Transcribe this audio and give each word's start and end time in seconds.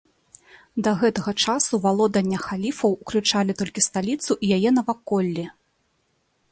Да 0.85 0.93
гэтага 1.01 1.33
часу 1.45 1.73
валодання 1.83 2.39
халіфаў 2.47 2.89
ўключалі 2.97 3.51
толькі 3.61 3.85
сталіцу 3.89 4.31
і 4.43 4.53
яе 4.59 4.69
наваколлі. 4.81 5.45